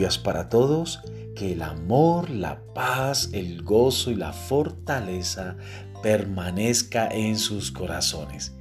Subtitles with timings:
[0.00, 1.02] días para todos.
[1.36, 5.56] Que el amor, la paz, el gozo y la fortaleza
[6.02, 8.54] permanezca en sus corazones.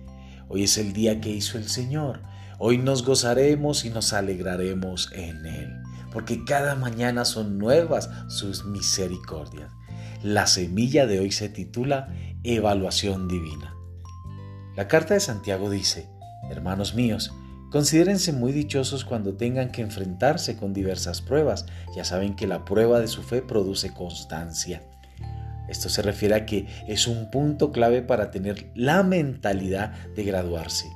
[0.49, 2.21] Hoy es el día que hizo el Señor.
[2.57, 5.81] Hoy nos gozaremos y nos alegraremos en Él,
[6.11, 9.71] porque cada mañana son nuevas sus misericordias.
[10.21, 12.13] La semilla de hoy se titula
[12.43, 13.73] Evaluación Divina.
[14.75, 16.09] La carta de Santiago dice,
[16.51, 17.33] Hermanos míos,
[17.71, 21.67] Considérense muy dichosos cuando tengan que enfrentarse con diversas pruebas.
[21.95, 24.81] Ya saben que la prueba de su fe produce constancia.
[25.67, 30.87] Esto se refiere a que es un punto clave para tener la mentalidad de graduarse.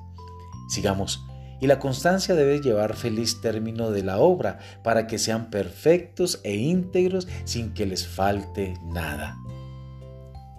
[0.67, 1.23] Sigamos.
[1.61, 6.55] Y la constancia debe llevar feliz término de la obra para que sean perfectos e
[6.55, 9.37] íntegros sin que les falte nada.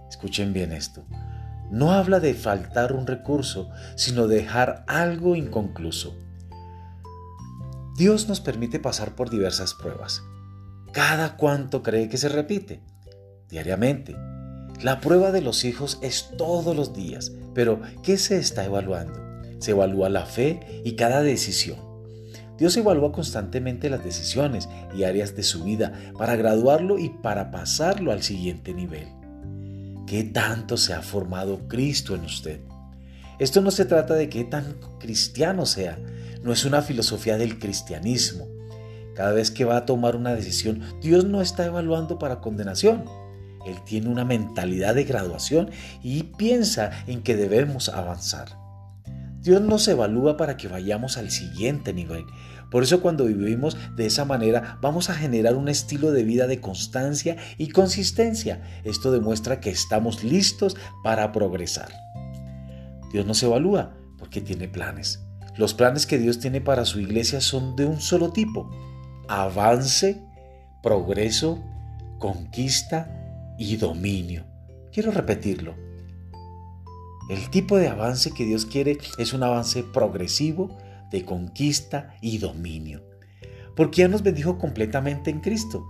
[0.09, 1.05] Escuchen bien esto
[1.71, 6.17] no habla de faltar un recurso, sino de dejar algo inconcluso.
[7.97, 10.23] Dios nos permite pasar por diversas pruebas.
[10.93, 12.83] ¿Cada cuánto cree que se repite?
[13.49, 14.17] Diariamente.
[14.83, 19.21] La prueba de los hijos es todos los días, pero ¿qué se está evaluando?
[19.61, 21.79] Se evalúa la fe y cada decisión.
[22.59, 28.13] Dios evalúa constantemente las decisiones y áreas de su vida para graduarlo y para pasarlo
[28.13, 29.09] al siguiente nivel.
[30.15, 32.61] ¿Qué tanto se ha formado Cristo en usted?
[33.41, 35.99] Esto no se trata de qué tan cristiano sea,
[36.41, 38.47] no es una filosofía del cristianismo.
[39.17, 43.07] Cada vez que va a tomar una decisión, Dios no está evaluando para condenación.
[43.67, 48.64] Él tiene una mentalidad de graduación y piensa en que debemos avanzar.
[49.45, 52.25] Dios nos evalúa para que vayamos al siguiente nivel.
[52.71, 56.63] Por eso cuando vivimos de esa manera vamos a generar un estilo de vida de
[56.63, 58.63] constancia y consistencia.
[58.85, 61.93] Esto demuestra que estamos listos para progresar.
[63.13, 65.23] Dios nos evalúa porque tiene planes.
[65.59, 68.71] Los planes que Dios tiene para su iglesia son de un solo tipo.
[69.29, 70.25] Avance,
[70.83, 71.63] progreso,
[72.19, 74.47] conquista y dominio.
[74.91, 75.94] Quiero repetirlo
[77.29, 80.77] el tipo de avance que Dios quiere es un avance progresivo
[81.11, 83.03] de conquista y dominio.
[83.77, 85.85] Porque ya nos bendijo completamente en Cristo.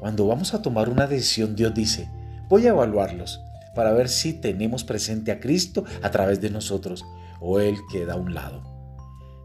[0.00, 2.08] Cuando vamos a tomar una decisión, Dios dice,
[2.48, 3.40] voy a evaluarlos
[3.74, 7.04] para ver si tenemos presente a Cristo a través de nosotros
[7.40, 8.62] o Él queda a un lado.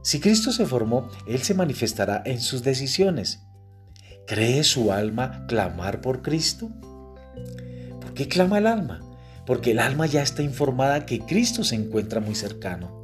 [0.03, 3.43] Si Cristo se formó, Él se manifestará en sus decisiones.
[4.27, 6.69] ¿Cree su alma clamar por Cristo?
[7.99, 9.10] ¿Por qué clama el alma?
[9.45, 13.01] Porque el alma ya está informada que Cristo se encuentra muy cercano.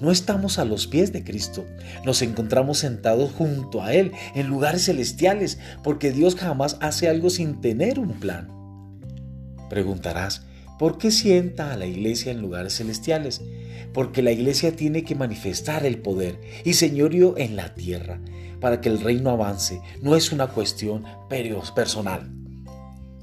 [0.00, 1.66] No estamos a los pies de Cristo,
[2.06, 7.60] nos encontramos sentados junto a Él en lugares celestiales, porque Dios jamás hace algo sin
[7.60, 8.48] tener un plan.
[9.68, 10.46] Preguntarás,
[10.78, 13.42] ¿por qué sienta a la iglesia en lugares celestiales?
[13.92, 18.20] Porque la iglesia tiene que manifestar el poder y señorío en la tierra,
[18.58, 19.82] para que el reino avance.
[20.00, 22.30] No es una cuestión personal.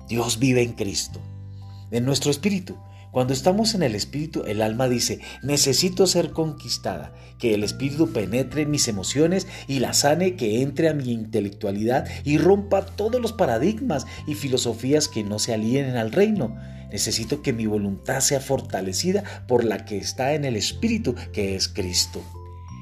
[0.07, 1.19] Dios vive en Cristo
[1.91, 2.77] en nuestro espíritu.
[3.11, 8.63] Cuando estamos en el espíritu, el alma dice, necesito ser conquistada, que el espíritu penetre
[8.63, 13.33] en mis emociones y la sane, que entre a mi intelectualidad y rompa todos los
[13.33, 16.55] paradigmas y filosofías que no se alienen al reino.
[16.91, 21.69] Necesito que mi voluntad sea fortalecida por la que está en el espíritu, que es
[21.69, 22.21] Cristo.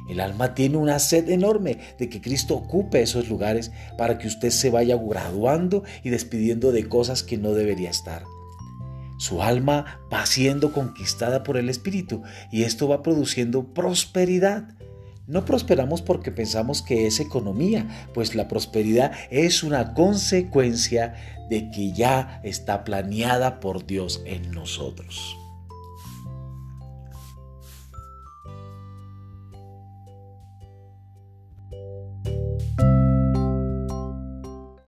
[0.09, 4.49] El alma tiene una sed enorme de que Cristo ocupe esos lugares para que usted
[4.49, 8.23] se vaya graduando y despidiendo de cosas que no debería estar.
[9.17, 14.75] Su alma va siendo conquistada por el Espíritu y esto va produciendo prosperidad.
[15.27, 21.15] No prosperamos porque pensamos que es economía, pues la prosperidad es una consecuencia
[21.49, 25.35] de que ya está planeada por Dios en nosotros.